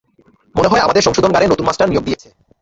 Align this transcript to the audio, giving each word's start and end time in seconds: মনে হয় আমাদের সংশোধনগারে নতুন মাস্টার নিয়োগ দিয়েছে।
মনে 0.55 0.69
হয় 0.71 0.83
আমাদের 0.83 1.05
সংশোধনগারে 1.05 1.45
নতুন 1.47 1.65
মাস্টার 1.67 1.89
নিয়োগ 1.89 2.05
দিয়েছে। 2.05 2.27